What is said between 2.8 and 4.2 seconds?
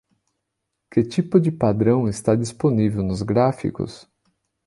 nos gráficos?